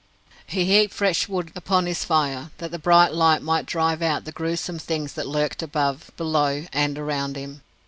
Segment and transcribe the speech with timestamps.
[0.47, 4.31] He heaped fresh wood upon his fire, that the bright light might drive out the
[4.31, 7.61] gruesome things that lurked above, below, and around him.